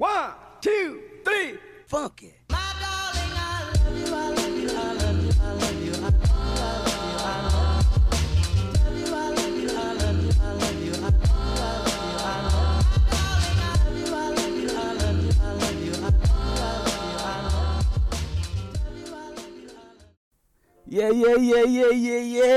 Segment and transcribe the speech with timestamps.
[0.00, 1.58] One, two, three,
[21.00, 21.14] funk it.
[21.14, 22.54] Ye ye ye ye ye ye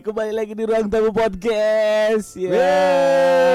[0.00, 2.78] Kembali lagi di Ruang Tamu Podcast Ya.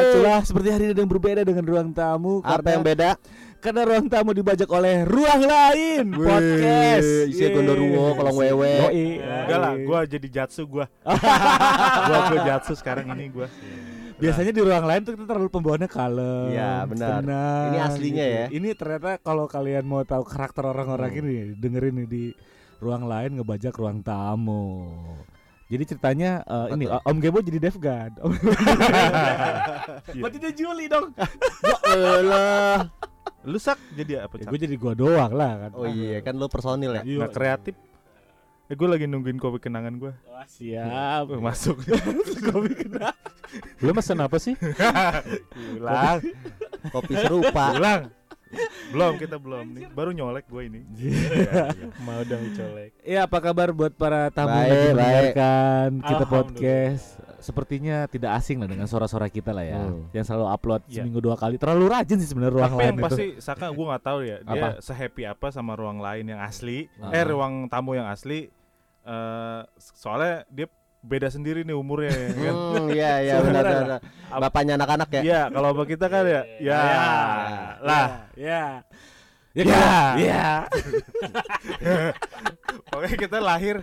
[0.05, 3.09] Itulah seperti hari ini ada yang berbeda dengan Ruang Tamu Apa karena- yang beda?
[3.57, 7.51] Karena Ruang Tamu dibajak oleh Ruang Lain Podcast Isi Yeay.
[7.51, 8.69] gondoruo, kolong wewe.
[8.85, 9.07] Yoi.
[9.17, 10.85] Enggak lah, gua jadi jatsu gua.
[12.07, 13.49] gua gua jatsu sekarang ini gua.
[14.17, 17.21] Biasanya di ruang lain tuh kita terlalu pembawaannya kalem Iya, benar.
[17.21, 18.45] tenang, Ini aslinya ya.
[18.49, 21.19] Ini ternyata kalau kalian mau tahu karakter orang-orang Hmm.
[21.21, 22.23] ini Dengerin nih di
[22.77, 24.87] ruang lain ngebajak ruang tamu
[25.67, 27.03] jadi ceritanya eh, ini tuh?
[27.03, 28.11] Om Gebo jadi Devgan.
[30.07, 30.23] Iya.
[30.23, 31.11] Berarti dia Juli dong.
[31.83, 32.87] Elah.
[33.43, 34.39] Lu sak jadi apa?
[34.39, 35.71] Ya, gue jadi gua doang lah kan.
[35.75, 37.03] Oh iya, kan lu personil ya.
[37.03, 37.17] Iya.
[37.23, 37.75] Nggak kreatif.
[38.67, 40.15] Eh gue lagi nungguin kopi kenangan gua.
[40.31, 41.27] Wah, siap.
[41.39, 41.83] Masuk.
[42.51, 43.11] Kopi kena.
[43.83, 44.55] Lu mesen apa sih?
[45.75, 46.19] Ulang.
[46.91, 47.75] Kopi serupa.
[47.75, 48.11] Ulang.
[48.93, 49.83] Belum kita belum nih.
[49.91, 50.87] Baru nyolek gua ini.
[52.07, 52.95] Mau dong colek.
[53.03, 57.05] Iya, apa kabar buat para tamu Baik, yang mendengarkan kita podcast?
[57.37, 59.77] Sepertinya tidak asing lah dengan suara-suara kita lah ya.
[59.77, 60.07] Hmm.
[60.11, 61.03] Yang selalu upload Iya.
[61.03, 61.55] seminggu dua kali.
[61.59, 63.05] Terlalu rajin sih sebenarnya ruang Tapi lain yang itu.
[63.05, 64.37] pasti Saka gua nggak tahu ya.
[64.41, 64.67] Dia Apa?
[64.79, 66.87] sehappy apa sama ruang lain yang asli.
[66.97, 67.11] Ah.
[67.11, 68.47] Eh ruang tamu yang asli.
[69.03, 70.67] Eh soalnya dia
[71.07, 72.53] beda sendiri nih umurnya ya kan.
[72.53, 73.99] Hmm, iya iya benar benar.
[74.27, 75.21] Bapaknya anak-anak ya.
[75.23, 76.81] Iya, kalau sama kita kan ya, ya,
[77.79, 78.07] lah.
[78.35, 78.61] Ya.
[79.57, 80.49] Ya, Ya.
[82.91, 83.81] Pokoknya kita lahir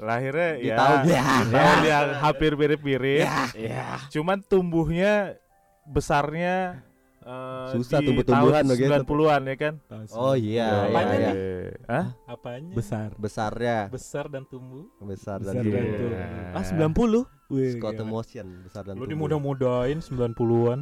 [0.00, 1.24] lahirnya Di ya tahun di ya.
[1.52, 3.26] tahun yang hampir mirip-mirip.
[3.58, 3.98] Ya.
[4.08, 5.36] Cuman tumbuhnya
[5.84, 6.80] besarnya
[7.30, 8.90] eh, Susah tumbuh-tumbuhan tahun begitu.
[9.06, 9.74] 90-an ya kan?
[10.12, 11.32] Oh iya iya Apanya iya.
[11.86, 12.06] Hah?
[12.26, 12.72] Apanya?
[12.74, 13.08] Besar.
[13.16, 14.90] Besarnya Besar dan tumbuh.
[15.00, 15.72] besar dan Besar Iya.
[15.72, 16.10] dan tumbuh.
[16.10, 16.58] tumbuh.
[16.58, 17.22] Ah 90.
[17.50, 17.70] Wih.
[17.74, 18.04] Scott gila.
[18.04, 19.10] Emotion besar dan Lu tumbuh.
[19.30, 20.80] dimudah-mudahin 90-an.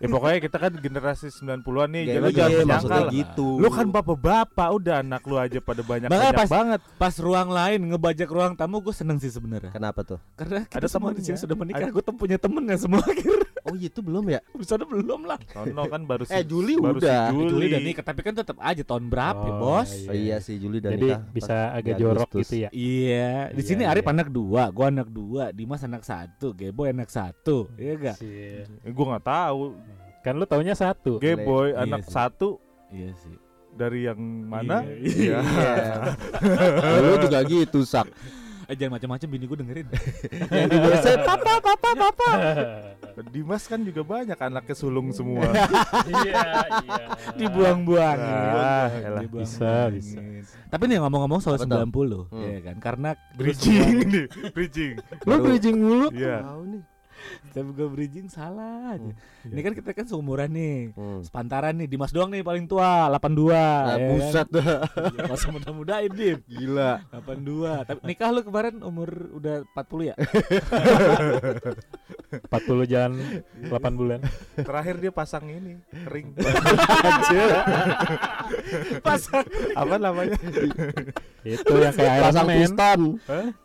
[0.00, 3.12] Ya pokoknya kita kan generasi 90-an nih, Gak jadi lu iya, jangan maksudnya menyangkal.
[3.12, 3.48] gitu.
[3.54, 6.80] Lu kan bapak-bapak, udah anak lu aja pada Makanya banyak-banyak pas- banget.
[6.96, 9.70] Pas ruang lain ngebajak ruang tamu gue seneng sih sebenarnya.
[9.70, 10.16] Kenapa tuh?
[10.34, 11.84] Karena kita Ada semua di sini sudah menikah.
[11.84, 13.44] Ada- Gue tem punya temen ya semua akhir.
[13.60, 14.40] Oh itu belum ya?
[14.56, 15.36] Bisa belum lah.
[15.46, 17.28] Sono kan baru si Eh, Juli baru udah.
[17.28, 17.50] Si Juli.
[17.50, 19.90] Juli dan nikah tapi kan tetap aja tahun berapa ya, Oh, bos?
[20.08, 21.20] Oh iya sih Juli dan Jadi nikah.
[21.28, 22.68] bisa pas agak jorok gitu ya.
[22.72, 23.92] Iya, di Iya, sini iya.
[23.92, 28.16] Arif anak dua, gua anak dua, Dimas anak satu, Gebo anak satu, iya gak?
[28.22, 29.76] Eh, gua nggak tahu.
[30.20, 31.16] Kan lu taunya satu.
[31.16, 32.12] Gay boy Iya anak sih.
[32.12, 32.48] satu
[32.88, 33.34] Iya sih.
[33.70, 34.82] dari yang mana?
[34.84, 35.40] Iya.
[35.40, 35.72] Iya.
[37.02, 38.10] Lu juga gitu sak.
[38.66, 39.86] Eh jangan macam-macam bini gue dengerin.
[40.54, 42.30] Yang di WC papa papa papa.
[43.26, 45.42] Dimas kan juga banyak anaknya sulung semua.
[46.06, 46.38] Iya,
[46.78, 47.02] iya.
[47.34, 48.36] Dibuang-buangin.
[48.54, 49.22] Ah, elah.
[49.26, 50.22] Bisa, bisa.
[50.66, 51.82] Tapi nih ngomong-ngomong soal Apa tuh?
[51.82, 52.46] 90 Hmm.
[52.46, 54.92] ya kan karena bridging nih, bridging.
[55.26, 56.06] Lu bridging mulu.
[56.12, 56.36] Iya.
[57.50, 59.02] Tapi gue bridging salah aja.
[59.02, 59.14] Hmm.
[59.46, 60.92] Ini kan kita kan seumuran nih.
[60.92, 61.20] Hmm.
[61.20, 64.62] Sepantaran nih Dimas doang nih paling tua 82 Nah, ya buset dah.
[64.86, 65.12] kan?
[65.20, 66.92] Gak usah muda-mudain Dim Gila.
[67.10, 70.16] 82 Tapi nikah lu kemarin umur udah 40 ya?
[72.30, 73.12] 40 jalan
[73.66, 74.20] 8 bulan.
[74.56, 75.74] Terakhir dia pasang ini
[76.06, 76.30] ring.
[79.02, 80.38] Pasang Apa namanya?
[81.42, 82.56] Itu yang kayak Iron Pasang Man.
[82.56, 83.00] piston.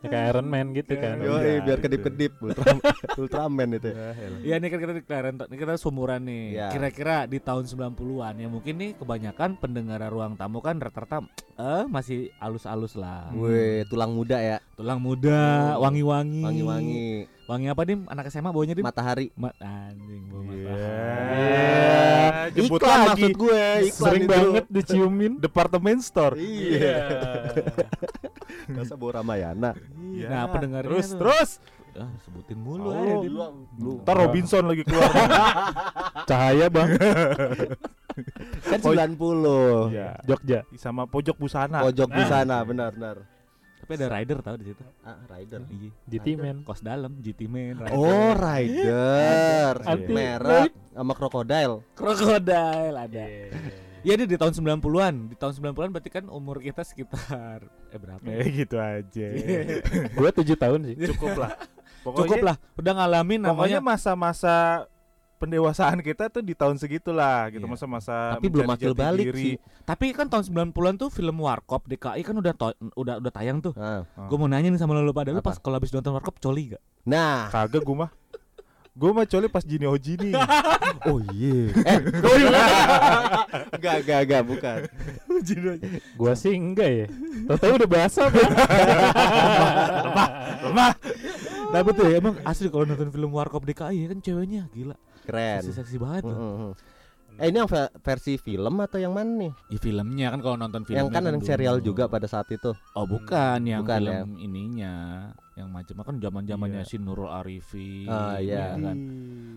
[0.02, 1.16] Kayak Iron Man gitu kan.
[1.20, 1.84] Yo, Iya, biar gitu.
[1.84, 3.88] kedip-kedip Ultra, Ultraman itu.
[3.88, 4.10] ya.
[4.42, 6.44] Iya nih kan kita declare ini kita seumuran nih.
[6.52, 6.66] Iya.
[6.68, 11.22] Kira-kira di tahun 90-an ya mungkin nih kebanyakan pendengar ruang tamu kan rata-rata
[11.54, 13.30] eh masih alus-alus lah.
[13.32, 15.82] Wih, tulang muda ya, Tulang muda, Oh.
[15.82, 16.42] wangi-wangi.
[16.42, 17.08] wangi-wangi,
[17.46, 18.04] Wangi apa dim?
[18.06, 18.82] Anak SMA bawanya dim?
[18.82, 19.30] matahari.
[19.32, 20.66] Ma- anjing bau Iya.
[20.66, 22.52] matahari.
[22.52, 23.06] Jemput iklan lagi.
[23.08, 24.30] maksud gue, iklan Sering itu.
[24.30, 25.32] banget diciumin.
[25.44, 26.34] Departemen store.
[26.36, 26.98] Iya.
[28.76, 29.72] Masa bawa Ramayana.
[30.12, 30.26] Iya.
[30.28, 31.18] Nah, pendengarnya terus tuh.
[31.20, 31.50] terus.
[31.96, 33.46] Ah, sebutin mulu Oh, aja iya.
[33.76, 35.08] Lu Ntar Robinson lagi keluar.
[36.28, 36.88] Cahaya bang.
[38.62, 39.92] kan 90.
[39.92, 40.08] Iya.
[40.24, 40.60] Jogja.
[40.76, 41.84] Sama pojok busana.
[41.84, 43.16] Pojok di sana, benar benar.
[43.76, 44.82] Tapi ada rider tau di situ.
[45.00, 45.62] Ah, rider.
[45.68, 45.90] Iya.
[46.08, 46.56] GT man.
[46.62, 47.94] Kos dalam GT Man rider.
[47.94, 49.72] Oh, rider.
[49.84, 51.86] Anti- Merek sama krokodil.
[51.94, 53.24] Krokodil ada.
[54.02, 55.14] Ya ini di tahun 90-an.
[55.30, 58.22] Di tahun 90-an berarti kan umur kita sekitar eh berapa?
[58.22, 58.38] ya?
[58.38, 59.26] Eh gitu aja.
[60.14, 60.96] Gue 7 tahun sih.
[61.10, 61.54] Cukup lah.
[62.06, 63.80] Pokoknya, Cukup lah, udah ngalamin Pokoknya namanya.
[63.82, 64.54] masa-masa
[65.36, 67.68] pendewasaan kita tuh di tahun segitulah gitu Iya.
[67.68, 69.42] masa-masa Tapi belum akil balik diri.
[69.42, 69.54] sih.
[69.82, 73.74] Tapi kan tahun 90-an tuh film Warkop DKI kan udah to- udah udah tayang tuh.
[73.74, 74.26] Nah, Oh.
[74.26, 76.82] Gue mau nanya nih sama lo pada lu pas kalau habis nonton Warkop coli gak?
[77.04, 78.10] nah Kagak gua mah.
[78.92, 80.32] Gue mah coli pas Jini Ojini.
[81.04, 81.68] Oh iya.
[81.76, 81.98] Eh,
[83.76, 84.78] enggak enggak enggak bukan.
[86.18, 87.06] Gua sih enggak ya.
[87.44, 88.50] Tahu-tahu udah basah, Bang.
[91.66, 95.58] Nah betul ya emang asli kalau nonton film Warkop DKI ya kan ceweknya gila Keren.
[95.60, 96.38] Seksi-seksi banget loh.
[96.38, 96.72] Mm-mm.
[97.36, 99.52] Eh ini yang ve- versi film atau yang mana nih?
[99.68, 101.50] Ya filmnya kan kalau nonton filmnya yang kan ada yang dulu.
[101.50, 102.72] serial juga pada saat itu.
[102.94, 104.94] Oh bukan yang Bukan film ininya
[105.52, 106.88] yang macam kan zaman zamannya Iya.
[106.88, 108.72] si Nurul Arifin Ah, iya.
[108.72, 108.96] ya kan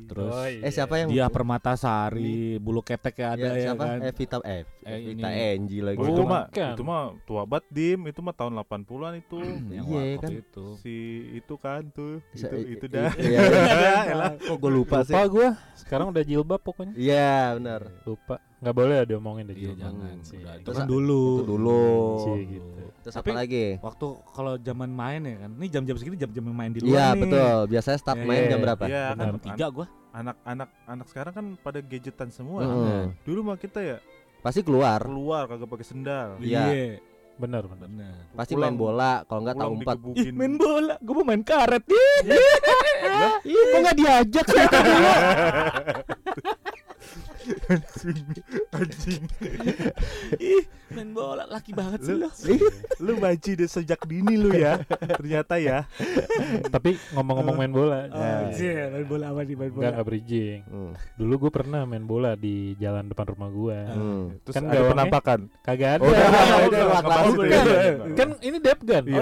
[0.10, 3.84] terus Oh, Eh siapa yang dia Permatasari bulu ketek ya ada Ya, ya, siapa?
[3.86, 5.28] kan Eh Vita eh, Eh, Vita.
[5.30, 5.98] Angie lagi.
[5.98, 6.72] Oh, itu mah bukan.
[6.74, 9.38] itu mah tua banget dim, itu mah tahun 80-an itu.
[9.72, 10.32] yang Iya, kan.
[10.34, 10.96] itu si
[11.36, 12.20] itu kan tuh.
[12.30, 13.12] Bisa- itu i- itu i- dah.
[13.14, 13.40] Iya.
[14.12, 14.32] Elah.
[14.36, 15.14] Kok gue lupa sih?
[15.14, 15.50] Lupa gua.
[15.76, 16.94] Sekarang udah jilbab pokoknya.
[16.94, 17.82] Iya, benar.
[18.04, 18.42] Lupa.
[18.60, 20.36] Nggak boleh ada omongin deh iya jangan sih.
[20.38, 21.84] udah itu Terus kan dulu itu dulu.
[22.20, 22.82] Sih, gitu.
[23.00, 23.66] Terus Tapi- apa lagi?
[23.80, 27.22] waktu kalau zaman main ya kan ini jam-jam segini jam-jam main di luar Iya, nih.
[27.24, 27.58] betul.
[27.70, 28.84] Biasanya start Iya, main iya, jam berapa?
[28.84, 32.62] Iya, kan jam tiga gua anak-anak anak sekarang kan pada gadgetan semua.
[32.62, 33.06] Mm.
[33.22, 33.98] Dulu mah kita ya
[34.40, 35.02] Pasti keluar.
[35.02, 36.30] keluar kagak pakai sendal.
[36.40, 36.98] Iya.
[37.36, 37.88] Bener, bener.
[37.88, 39.96] benar Pasti Pulang- main bola, kalau enggak tahu empat.
[39.96, 40.34] digebukin.
[40.40, 42.20] main bola gua mau main karet Ih,
[43.48, 44.60] Ih, kok nggak diajak sih
[48.70, 49.24] Anjing.
[50.38, 52.30] Ih, main bola laki banget sih Lu, lo
[53.00, 54.82] lu banci deh sejak dini lu ya.
[54.90, 55.86] Ternyata ya.
[56.68, 58.06] Tapi ngomong-ngomong main bola.
[58.10, 60.60] Oh, nah, iya, main bola apa nih main bola enggak bridging.
[60.66, 60.92] Hmm.
[61.16, 63.80] Dulu gue pernah main bola di jalan depan rumah gua.
[63.90, 64.24] Hmm.
[64.44, 65.40] Terus Kan ada gawangnya- penampakan.
[65.62, 66.06] Kagak ada.
[66.50, 67.94] Oh, udah, Kan- nggak kan, ya.
[68.16, 69.04] kan ini Depgan.
[69.06, 69.22] Iya.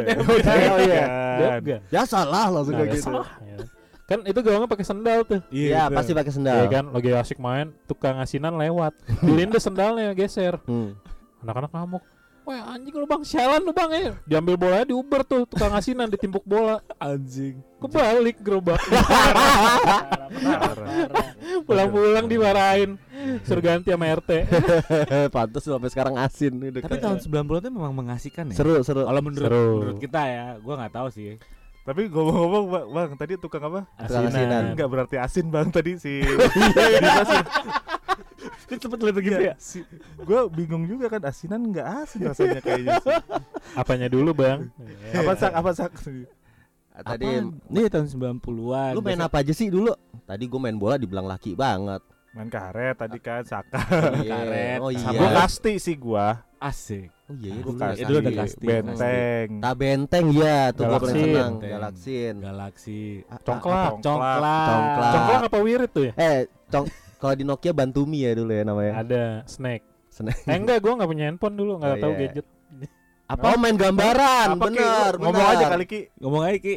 [0.67, 1.03] Oh iya.
[1.37, 1.81] Depgan.
[1.89, 3.76] Ya salah langsung Nah, kayak ya gitu.
[4.07, 5.43] Kan itu gawangnya pakai sendal tuh.
[5.51, 5.97] Iya, betul.
[5.99, 6.63] pasti pakai Iya sendal.
[6.71, 8.95] kan, lagi asik main, tukang asinan lewat.
[9.27, 10.63] Dilindes sendalnya geser.
[10.63, 10.95] Hmm.
[11.43, 12.03] Anak-anak ngamuk.
[12.47, 14.11] Wah anjing lu bang, sialan lu bang ya.
[14.23, 16.79] Diambil bolanya diuber tuh, tukang asinan ditimpuk bola.
[16.95, 18.79] anjing Kebalik gerobak.
[21.67, 22.95] Pulang-pulang dimarahin.
[23.43, 24.47] Suruh ganti sama RT.
[25.35, 29.03] Pantes lu sampai sekarang asin tapi tahun 90 itu memang mengasihkan ya seru seru.
[29.03, 29.67] kalau menurut Seru.
[29.83, 31.35] menurut kita ya gua nggak tahu sih
[31.87, 33.87] Tapi ngomong-ngomong bang, bang, tadi tukang apa?
[33.95, 34.75] Tukang asinan.
[34.75, 36.19] Enggak berarti asin bang tadi si.
[38.67, 39.79] cepet lihat gitu ya si
[40.21, 43.15] gue bingung juga kan asinan nggak asin rasanya kayaknya sih.
[43.79, 44.69] Apanya dulu bang?
[45.15, 45.91] apa sak apa sak
[46.97, 47.61] Tadi Apaan?
[47.69, 48.07] Ini tahun
[48.41, 48.91] 90-an.
[48.97, 49.93] lu main apa aja sih dulu?
[50.25, 52.01] Tadi gue main bola dibilang laki banget.
[52.37, 53.81] Main karet tadi kan saka
[54.19, 54.29] Iya.
[54.37, 54.77] Karet.
[54.79, 55.29] Oh Gua iya.
[55.35, 57.09] kasti sih gua Asik.
[57.27, 57.81] Oh iya, iya Gua dulu.
[57.83, 58.65] kasti ya, dulu ada kasti.
[58.65, 61.51] benteng Tak benteng ya, tuh gue paling senang.
[61.53, 61.71] Benteng.
[61.71, 62.33] Galaksin.
[62.39, 63.01] Galaksi.
[63.39, 63.91] Congklak.
[63.99, 64.37] Congklak.
[64.65, 65.11] Congklak.
[65.11, 66.13] Congklak apa wirid tuh ya?
[66.15, 66.37] Eh,
[66.67, 66.85] cong
[67.17, 68.93] kalau di Nokia Bantumi ya dulu ya namanya.
[68.95, 69.85] Ada snake.
[70.07, 70.41] Snake.
[70.43, 72.21] Eh enggak, gua nggak punya handphone dulu, nggak Oh, tahu iya.
[72.27, 72.45] gadget.
[73.27, 74.65] Oh, main gambaran, Apa, Ki?
[74.71, 75.53] bener, ngomong bener.
[75.53, 76.75] aja kali ki Ngomong aja Ki.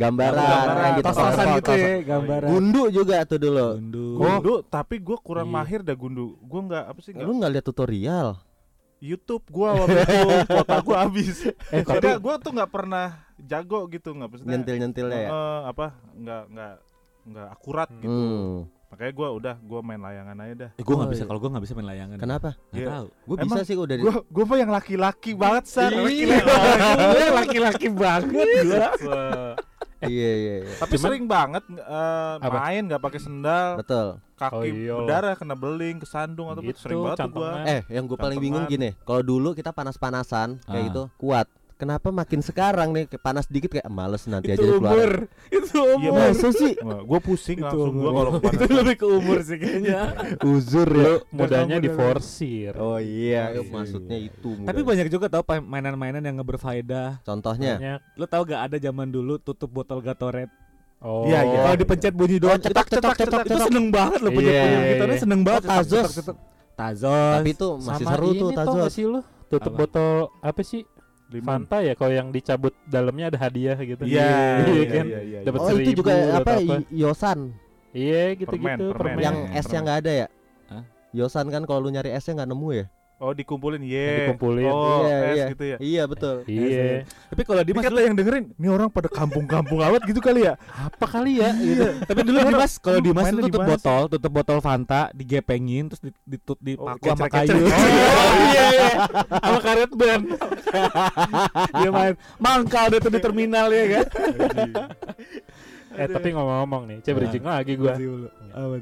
[0.00, 0.80] Gambaran, Gambaran.
[0.80, 1.06] yang gitu.
[1.06, 2.48] Tos-tosan tos- gitu tos- ya, gambaran.
[2.48, 3.68] Gundu juga tuh dulu.
[3.76, 4.06] Gundu.
[4.16, 5.54] gundu tapi gua kurang Iya.
[5.54, 8.28] mahir dah gundu gua nggak apa sih nggak Lu nggak lihat tutorial?
[8.98, 10.12] YouTube gua waktu itu
[10.50, 13.06] kuota gua habis Eh tapi Soalnya gua tuh nggak pernah
[13.38, 15.28] jago gitu nggak maksudnya Nyentil-nyentilnya ya.
[15.28, 16.74] eh, apa nggak nggak
[17.22, 18.56] nggak akurat gitu Hmm.
[18.86, 21.28] makanya gua udah gua main layangan aja dah Eh, gua nggak Oh, bisa iya.
[21.28, 22.16] kalau gua nggak bisa main layangan.
[22.18, 22.50] Kenapa?
[22.66, 22.88] Nggak Iya.
[22.90, 23.06] tahu.
[23.22, 26.36] Gue bisa sih udah di gua gua mah yang laki-laki banget sar Iya,
[27.34, 28.24] laki-laki banget
[29.00, 29.56] gua.
[30.00, 30.74] Iya iya iya.
[30.76, 32.56] tapi Cuman- sering banget eh, Apa?
[32.58, 34.08] main nggak pakai sendal Betul.
[34.34, 34.94] kaki Oh, iya.
[34.96, 37.52] berdarah kena beling kesandung atau Gitu, sering banget gua.
[37.62, 40.86] Eh, yang gue paling bingung gini, kalau dulu kita panas-panasan kayak Ah.
[40.86, 41.46] gitu kuat.
[41.80, 44.92] Kenapa makin sekarang nih panas dikit kayak males nanti aja Itu keluar.
[44.92, 45.10] umur.
[45.48, 46.28] Itu Iya, umur.
[46.28, 46.72] Masa sih?
[46.78, 48.12] Gua pusing Itu langsung gua umur.
[48.12, 48.76] kalau itu kepanasan.
[48.76, 50.00] lebih ke umur sih kayaknya.
[50.52, 51.00] Uzur ya.
[51.00, 52.72] lu mudanya kamu di udah- forsir.
[52.76, 53.60] Oh iya, Iya.
[53.64, 54.50] maksudnya itu.
[54.60, 54.88] Tapi mudah.
[54.92, 57.08] banyak juga tau mainan-mainan yang ngeberfaedah.
[57.22, 58.00] contohnya Banyak.
[58.14, 60.52] Lu tau gak ada zaman dulu tutup botol Gatorade.
[61.00, 61.24] Oh.
[61.24, 61.58] Iya, iya.
[61.64, 63.66] Kalau dipencet bunyi doang, cetak, cetak, cetak, Itu cetak.
[63.66, 65.22] seneng banget loh bunyi Iya, bunyi iya, gitarnya iya.
[65.24, 65.62] seneng banget.
[65.62, 66.12] Oh, Tazos.
[66.76, 67.34] Tazos.
[67.36, 68.92] Tapi itu masih seru tuh Tazos.
[69.48, 70.84] Tutup botol apa sih?
[71.30, 71.46] Limon.
[71.46, 74.02] Fanta ya kalau yang dicabut dalamnya ada hadiah gitu.
[74.02, 74.26] Iya,
[74.66, 75.06] Iya iya, kan?
[75.06, 76.52] iya, iya, Dapat Oh, itu juga apa?
[76.58, 76.74] apa.
[76.90, 77.38] Yosan.
[77.90, 79.14] Iya gitu-gitu Permen, permen.
[79.18, 79.82] Yang Permen, es yang permen.
[79.82, 80.26] nggak ada ya?
[80.68, 80.82] Hah?
[81.10, 82.86] Yosan kan kalau lu nyari esnya nggak nemu ya?
[83.20, 84.32] Oh dikumpulin, ye.
[84.32, 84.72] Dikumpulin.
[84.72, 85.46] Oh, Iya, iya.
[85.52, 85.76] gitu ya.
[85.76, 86.40] Iya betul.
[86.48, 87.04] Iya.
[87.28, 90.56] Tapi kalau Dimas dulu, yang dengerin, ini orang pada kampung-kampung awet gitu kali ya.
[90.72, 92.00] Apa kali ya gitu.
[92.08, 96.64] tapi dulu Dimas kalau Dimas itu tutup botol, tutup botol Fanta, digepengin terus ditut Oh,
[96.64, 97.56] dipaku sama gecer-gecer.
[97.60, 97.64] kayu.
[98.20, 98.88] Oh, iya iya.
[99.36, 100.20] Sama karet ban.
[101.76, 104.06] Dia main mangkal deh tuh di terminal ya kan.
[105.92, 107.94] Eh tapi ngomong-ngomong nih, coba bridging lagi gua.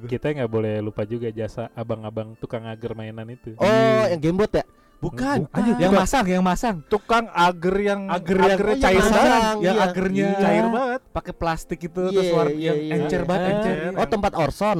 [0.03, 3.57] Kita nggak boleh lupa juga jasa abang-abang tukang agar mainan itu.
[3.57, 3.67] Oh,
[4.05, 4.65] yang gamebot ya?
[4.99, 5.79] Bukan, Bukan.
[5.79, 6.83] yang masang, yang masang.
[6.85, 9.23] Tukang agar yang Agar yang agernya Oh, cair yang banget.
[9.23, 9.87] masang, yang iya.
[9.87, 10.41] agernya Iya.
[10.43, 11.01] Cair banget.
[11.09, 12.95] pakai plastik itu Iya, terus warna iya, yang iya.
[12.99, 13.53] encer banget, Ah.
[13.55, 13.77] encer.
[13.95, 14.79] Oh tempat Orson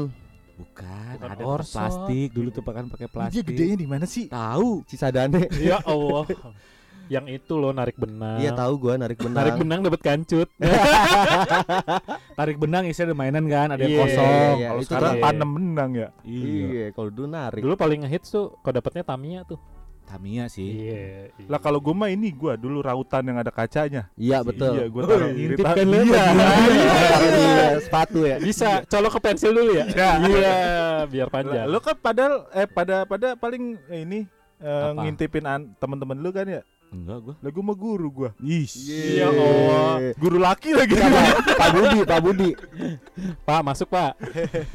[0.59, 1.79] Bukan, Bukan ada Orson.
[1.79, 3.45] plastik dulu tuh pakai pakai Dia plastik.
[3.47, 4.27] gedenya di mana sih?
[4.27, 4.83] Tahu.
[4.85, 5.47] Cisadane.
[5.55, 6.27] ya Allah.
[7.09, 8.39] Yang itu loh narik benang.
[8.39, 9.39] Iya tahu gua narik benang.
[9.39, 10.49] Narik benang dapat kancut.
[12.39, 14.31] Tarik benang isinya ada mainan kan, ada yang Iya, kosong.
[14.55, 16.09] iya, Kalau itu sekarang tuh- tanam benang ya.
[16.23, 17.61] Iya, kalau dulu narik.
[17.61, 19.59] Dulu paling ngehits tuh kalau dapatnya Tamiya tuh.
[20.05, 20.65] Tamiya sih.
[20.65, 21.37] Iya.
[21.45, 24.09] Lah kalau gue mah ini gua dulu rautan yang ada kacanya.
[24.15, 24.73] Iya betul.
[24.73, 25.97] Iya, gua taruh di ngintip kan lu.
[26.01, 26.25] Iya.
[27.79, 28.37] Sepatu ya.
[28.39, 29.85] Bisa colok ke pensil dulu ya.
[29.89, 30.11] Ya.
[30.23, 30.57] Iya,
[31.07, 31.67] biar panjang.
[31.67, 34.25] Lu kan padahal eh pada pada paling ini
[34.59, 35.05] eh, Apa?
[35.05, 36.63] ngintipin an- teman-teman lu kan ya.
[36.89, 37.35] Enggak gua.
[37.39, 38.31] Lah gua mah guru gua.
[38.41, 40.13] Ya Allah.
[40.15, 40.97] Guru laki lagi.
[41.55, 42.51] Pak Budi, Pak Budi.
[43.49, 44.17] Pak, masuk, Pak.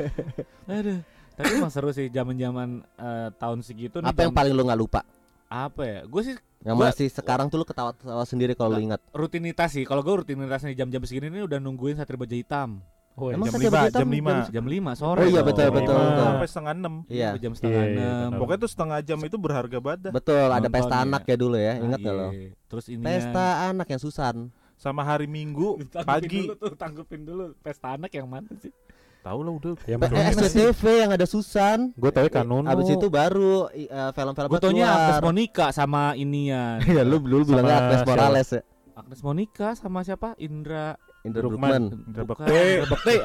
[0.69, 0.99] Aduh.
[1.33, 4.07] Tapi emang seru sih zaman-zaman eh, tahun segitu nih.
[4.07, 5.01] Apa yang paling lu nggak lupa?
[5.45, 5.99] apa ya?
[6.05, 9.01] Gue sih Yang Gua- masih sekarang tuh lu ketawa-ketawa sendiri kalau lu ingat.
[9.11, 9.83] rutinitas sih.
[9.83, 12.81] Kalau gue rutinitasnya di jam-jam segini nih udah nungguin Satria Baja Hitam.
[13.13, 14.31] Oh, Emang jam lima, jam lima.
[14.49, 15.21] Jam 5 sore.
[15.21, 16.09] Oh iya, betul, betul, Lima.
[16.09, 16.25] betul.
[16.25, 16.93] Sampai setengah enam.
[17.05, 17.29] Iya.
[17.37, 18.29] Jam setengah Iya, iya, enam.
[18.41, 20.11] Pokoknya tuh setengah jam itu berharga banget dah.
[20.11, 21.03] Betul, ada Nonton pesta ya.
[21.05, 21.69] anak ya dulu ya.
[21.69, 22.23] Ah, Ingat nggak iya.
[22.25, 22.29] lo?
[22.65, 24.35] Terus ini Pesta anak yang Susan.
[24.73, 25.77] Sama hari Minggu
[26.09, 26.41] pagi.
[26.41, 27.43] dulu tuh, tanggupin dulu.
[27.61, 28.73] Pesta anak yang mana sih?
[29.21, 29.73] Tahu lah udah.
[29.85, 30.25] Yang Eh?
[30.35, 31.93] SCTV yang ada Susan.
[31.93, 36.81] Gue tahu kan Abis itu baru eh, film-film Gue taunya Agnes Monica sama inian.
[36.81, 38.01] Iya, lu dulu bilangnya Agnes?
[38.03, 38.61] Morales ya.
[38.97, 40.33] Agnes Monica sama siapa?
[40.35, 41.41] Indra Indra.
[41.47, 41.83] Brugman.
[42.07, 42.51] Indra Bekti.
[42.51, 43.15] Indra Bekti.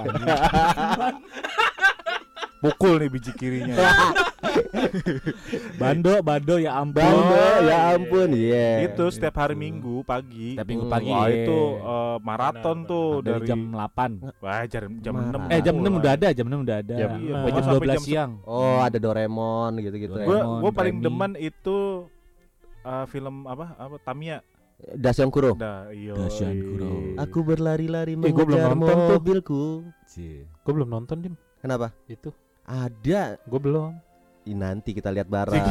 [2.59, 3.79] Pukul nih biji kirinya.
[5.81, 6.99] Bando, Bando ya ampun.
[6.99, 8.83] Bando, ya ampun, iya.
[8.83, 10.59] itu setiap hari Minggu pagi.
[10.59, 10.95] Setiap minggu Hmm.
[10.95, 11.11] pagi.
[11.15, 11.47] Wah iya.
[11.47, 14.43] itu eh, maraton tuh dari, dari, jam 8.
[14.43, 15.47] Wah jam jam Marah.
[15.47, 16.95] 6 Eh jam 6 udah ada, jam 6 udah ada.
[16.99, 17.55] Jam Sampai enam.
[17.55, 18.31] jam Sampai 12 jam siang.
[18.43, 20.27] Oh, ada Doraemon gitu-gitu ya.
[20.27, 21.05] Gue Doraemon, gue paling Remy.
[21.07, 21.79] demen itu
[22.83, 24.43] eh, film apa apa Tamiya.
[24.79, 25.59] Dasyang Kuro.
[25.59, 26.15] Dah, iyo.
[26.15, 27.19] Dahsyat Kuro.
[27.19, 29.63] Aku berlari-lari Eh, gua belum mengejar nonton mobilku.
[30.63, 31.35] Gue belum nonton, Dim.
[31.59, 31.91] Kenapa?
[32.07, 32.31] Itu.
[32.63, 33.43] Ada.
[33.43, 33.99] Gue belum.
[34.47, 35.35] Ih, nanti kita lihat Gitu.
[35.35, 35.65] bareng.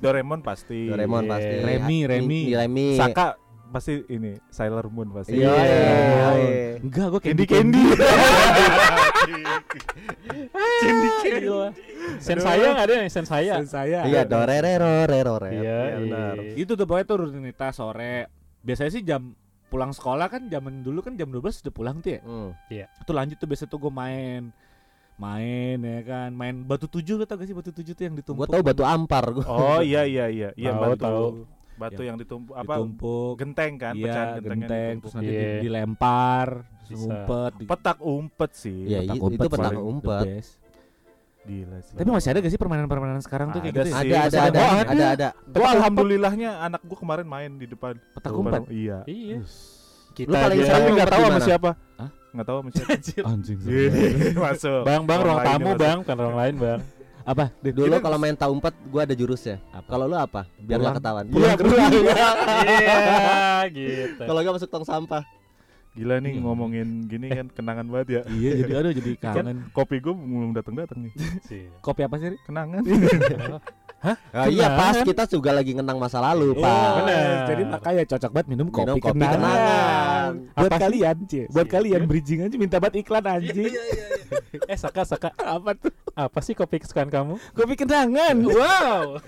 [0.00, 0.88] Doraemon pasti.
[0.88, 1.54] Doraemon pasti.
[1.60, 2.40] Remy, Remy.
[2.48, 2.88] Ini Remy.
[2.96, 3.36] Saka
[3.72, 5.34] pasti ini Sailor Moon pasti.
[5.34, 6.72] Iya, iya, iya.
[6.78, 7.84] Enggak, gue Candy Candy Candy.
[10.82, 11.08] Candy.
[12.22, 13.54] Sen saya nggak ada nih, sen saya.
[13.64, 14.04] saya.
[14.06, 16.34] Iya, dorerero rero Iya, benar.
[16.38, 16.54] iya.
[16.54, 18.28] Itu tuh pokoknya tuh rutinitas sore.
[18.60, 19.34] Biasanya sih jam
[19.66, 22.20] pulang sekolah kan zaman dulu kan jam 12 udah pulang tuh ya.
[22.22, 22.52] Hmm.
[23.00, 24.52] Itu lanjut tuh biasa tuh gue main
[25.12, 28.42] main ya kan main batu tujuh lo tau gak sih batu tujuh tuh yang ditumpuk
[28.42, 29.44] Gua tahu batu ampar gua.
[29.46, 30.48] Oh iya iya iya.
[30.56, 31.02] Iya Tahu, batu.
[31.04, 31.26] tahu.
[31.82, 32.06] Batu Ya.
[32.06, 32.72] yang ditumpuk apa?
[32.72, 35.00] ditumpuk Genteng kan, iya pecahan genteng ditumpuk.
[35.02, 35.42] terus nanti Iya.
[35.42, 36.48] di- dilempar
[37.52, 38.78] di- Petak umpet sih.
[38.84, 40.26] Iya, petak itu- umpet itu petak umpet.
[41.42, 41.94] Gila sih.
[41.98, 43.92] tapi masih ada gak sih permainan-permainan sekarang tuh kayak Ada gitu ya?
[43.92, 44.06] sih.
[44.06, 45.28] Ada ada ada ada ada ada.
[45.44, 47.98] Gua alhamdulillahnya anak gua kemarin main di depan.
[48.14, 48.98] petak umpet Iya.
[49.04, 49.42] Iya.
[50.22, 51.70] Lu paling sering Tapi nggak ngumpet tahu sama siapa.
[51.98, 52.10] Hah?
[52.30, 52.70] Nggak tahu sama
[53.02, 53.26] siapa.
[53.26, 54.06] anjing Gini,
[54.44, 54.80] Masuk.
[54.84, 56.80] Bang, bang, ruang tamu, bang, kan orang lain, bang.
[57.22, 59.62] Apa Dulu kalau main tahu umpet gua ada jurusnya.
[59.70, 59.86] Apa?
[59.88, 60.46] Kalau lu apa?
[60.58, 61.24] Biar nggak ketahuan.
[61.30, 61.92] Pulang, pulang.
[62.62, 64.22] Iya, gitu.
[64.26, 65.22] Kalau nggak masuk tong sampah.
[65.92, 66.40] Gila nih Iya.
[66.40, 68.22] ngomongin gini kan kenangan banget ya.
[68.32, 71.12] iya jadi aduh jadi kangen Kan kopi gua belum datang datang nih.
[71.44, 71.68] Sih.
[71.84, 72.38] kopi apa sih Ri?
[74.02, 74.34] Kenangan.
[74.34, 76.90] Ah, iya pas kita juga lagi ngenang masa lalu, Iya, Pak.
[76.98, 77.26] bener.
[77.46, 79.38] jadi makanya cocok banget minum kopi, Minum kopi kenangan.
[79.38, 80.32] kenangan.
[80.52, 81.72] buat Apa kalian cie buat Sih.
[81.72, 83.72] kalian bridging aja minta banget iklan anjing
[84.64, 85.30] Eh, Saka, Saka.
[85.38, 87.38] apa tuh Apa sih kopi kesukaan kamu?
[87.52, 89.16] kopi kenangan wow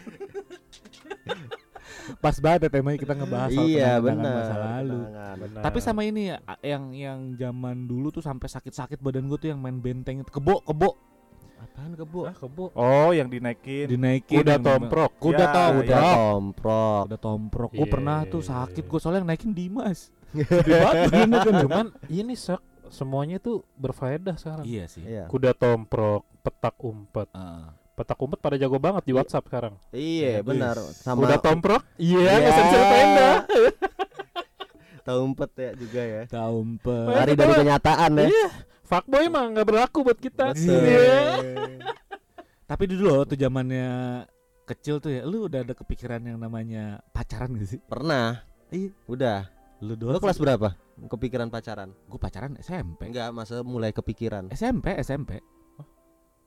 [2.20, 4.34] pas banget ya temanya kita ngebahas soal Iya, kenangan benar.
[4.34, 5.36] masa lalu Kenangan.
[5.38, 5.62] Benar.
[5.62, 9.58] tapi sama ini ya yang yang zaman dulu tuh sampai sakit-sakit badan gue tuh yang
[9.58, 11.13] main benteng kebo kebo
[11.74, 12.20] Apaan kebo?
[12.22, 12.64] Ah, kebo.
[12.72, 13.90] Oh, yang dinaikin.
[13.90, 15.10] dinaikin Kuda tomprok.
[15.18, 17.02] kuda Ya, tomprok Udah tomprok.
[17.04, 18.90] kuda tomprok gue Iya, pernah tuh iya, sakit iya.
[18.94, 19.98] gue soalnya yang naikin Dimas
[20.34, 20.78] Gede
[21.34, 21.54] kan.
[21.60, 24.64] Cuman ini sak semuanya tuh berfaedah sekarang.
[24.64, 25.26] iya sih Iya.
[25.26, 27.26] Kuda tomprok, petak umpet.
[27.32, 27.74] Ah.
[27.92, 29.18] Petak umpet pada jago banget di Iya.
[29.18, 29.74] WhatsApp sekarang.
[29.90, 30.78] Iya, benar.
[30.94, 31.82] Sama Kuda tomprok?
[31.96, 32.32] Iya, Iya.
[32.38, 33.30] nggak bisa tenda.
[35.02, 36.22] tahu umpet ya juga ya.
[36.24, 37.06] Daumpet.
[37.10, 38.26] Lari dari kenyataan ya.
[38.26, 38.46] Iya.
[38.84, 40.52] Fuckboy mah nggak berlaku buat kita.
[40.52, 40.84] Betul.
[40.84, 41.20] Iya.
[42.64, 43.88] Tapi dulu loh tuh zamannya
[44.64, 47.80] kecil tuh ya, lu udah ada kepikiran yang namanya pacaran gak sih?
[47.80, 48.40] Pernah.
[48.68, 48.92] Iya.
[49.04, 49.48] Udah.
[49.80, 50.16] Lu Lu doang.
[50.18, 50.72] kelas berapa?
[51.04, 51.92] Kepikiran pacaran?
[52.06, 53.10] Gue pacaran SMP.
[53.10, 54.48] Enggak, masa mulai kepikiran.
[54.48, 55.44] SMP, SMP.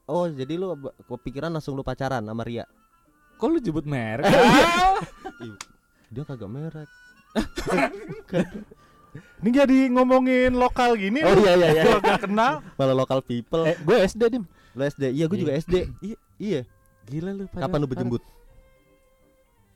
[0.07, 2.63] Oh, jadi lu b- kepikiran langsung lu pacaran sama Ria.
[3.37, 4.25] Kok lu jebut merek?
[6.09, 6.89] Dia kagak merek.
[9.37, 11.21] Ini jadi ngomongin lokal gini.
[11.21, 11.83] Oh iya iya iya.
[11.85, 12.53] Gua gak kenal.
[12.73, 13.63] Malah local people.
[13.63, 14.43] Eh, gue SD dim.
[14.73, 15.03] Lu SD.
[15.09, 15.75] Iya, gue juga SD.
[15.99, 16.17] Iya.
[16.37, 16.61] Iya.
[17.05, 17.43] Gila lu.
[17.45, 18.21] padahal- Kapan lu berjembut?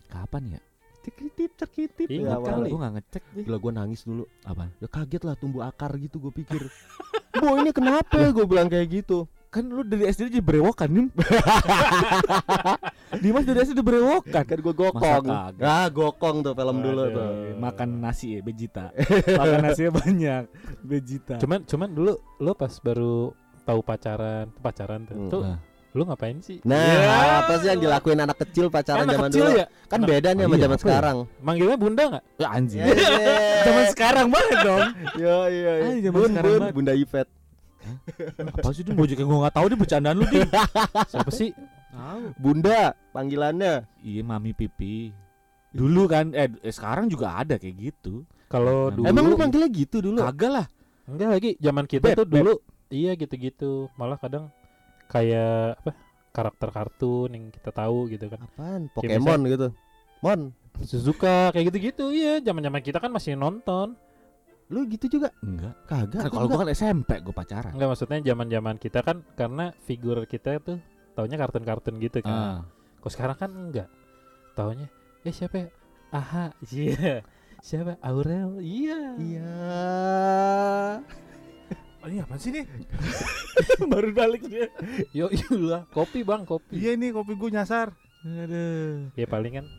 [0.07, 0.61] Kapan ya?
[1.01, 2.69] Cekitip cekitip ya, tahu, awalnya.
[2.69, 3.43] Gue nggak ngecek deh.
[3.43, 4.69] Gila gue nangis dulu Apa?
[4.77, 6.61] Ya kaget lah tumbuh akar gitu gue pikir
[7.41, 11.11] Bo ini kenapa ya gue bilang kayak gitu Kan lu dari SD jadi berewokan nih.
[13.19, 14.41] Dimas dari SD udah berewokan.
[14.41, 15.23] Kan gue gokong?
[15.59, 17.11] Ah gokong tuh film dulu Waduh.
[17.11, 17.29] tuh
[17.59, 18.89] Makan nasi ya, Vegeta.
[19.35, 20.43] Makan nasinya banyak,
[20.81, 21.35] Vegeta.
[21.37, 25.15] Cuman cuman dulu lo pas baru tahu pacaran, pacaran tuh.
[25.17, 25.29] Hmm.
[25.29, 25.59] Tuh Nah.
[25.91, 26.57] lu ngapain sih?
[26.63, 27.43] Nah Ya.
[27.43, 29.65] apa sih yang dilakuin anak kecil pacaran Anak zaman kecil dulu ya?
[29.85, 30.83] Kan Anak- beda nih Oh sama iya, zaman apa ya?
[30.87, 32.23] sekarang Manggilnya bunda nggak?
[32.39, 32.79] Ya, anjing.
[32.79, 33.35] Iya.
[33.61, 34.81] Zaman sekarang banget dong.
[35.13, 35.85] Iya iya iya.
[35.85, 36.73] Ah, zaman Bun sekarang bun banget.
[36.73, 37.27] Bunda Ipet
[38.61, 40.47] Apa sih dia yang gue nggak tahu dia bercandaan lu dia.
[41.11, 41.51] Siapa sih?
[41.91, 42.23] Tahu.
[42.39, 45.11] Bunda panggilannya Iya, mami pipi.
[45.71, 48.23] Dulu kan eh, eh, sekarang juga ada kayak gitu.
[48.51, 50.19] Kalau Nah, dulu Emang lu panggilnya gitu dulu?
[50.23, 50.67] Kagak lah.
[51.11, 52.53] enggak lagi zaman kita Beb, tuh dulu
[52.91, 53.91] iya gitu-gitu.
[53.99, 54.47] Malah kadang
[55.11, 55.91] kayak apa?
[56.31, 58.39] karakter kartun yang kita tahu gitu kan.
[58.47, 58.81] Apaan?
[58.95, 59.67] Pokemon gitu
[60.23, 62.15] Mon Suzuka kayak gitu-gitu.
[62.15, 63.99] Iya, zaman-zaman kita kan masih nonton.
[64.71, 65.35] Lu gitu juga?
[65.43, 65.75] Enggak.
[65.83, 67.75] Kagak Kan gua kalau gua kan SMP gue pacaran.
[67.75, 70.79] Enggak maksudnya zaman-zaman kita kan karena figur kita tuh
[71.11, 72.31] taunya kartun-kartun gitu kan.
[72.31, 72.59] Ah.
[73.03, 73.91] Kok sekarang kan enggak.
[74.55, 74.87] Taunya
[75.27, 75.67] eh siapa ya?
[76.15, 77.19] Aha, iya.
[77.61, 77.93] Siapa?
[78.01, 78.57] Aurel.
[78.57, 79.21] Iya.
[79.21, 79.53] Iya
[82.01, 82.65] Oh, ini apa sih nih?
[83.93, 84.73] Baru balik dia.
[85.13, 85.85] Yo, lah.
[85.93, 86.81] Kopi, Bang, kopi.
[86.81, 87.93] Iya nih kopi gue nyasar.
[88.25, 89.13] Aduh.
[89.13, 89.69] Ya paling kan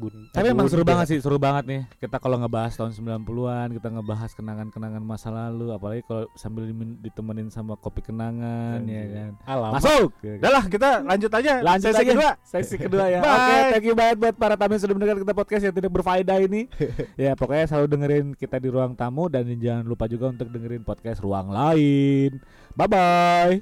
[0.00, 0.32] bun.
[0.32, 1.82] Tapi emang seru banget sih, seru banget nih.
[2.00, 6.64] Kita kalau ngebahas tahun 90-an, kita ngebahas kenangan-kenangan masa lalu, apalagi kalau sambil
[7.04, 9.32] ditemenin sama kopi kenangan ya kan.
[9.44, 9.70] Alam.
[9.76, 10.08] Masuk.
[10.24, 11.60] Udah lah kita lanjut aja.
[11.60, 12.12] Lanjut Sesi aja.
[12.16, 12.30] kedua.
[12.40, 13.20] Sesi kedua ya.
[13.20, 16.38] Oke, thank you banget buat para tamu yang sudah mendengar kita podcast yang tidak berfaedah
[16.40, 16.72] ini.
[17.28, 21.20] ya, pokoknya selalu dengerin kita di ruang tamu dan jangan lupa juga untuk dengerin podcast
[21.20, 22.40] ruang lain.
[22.72, 23.60] Bye bye.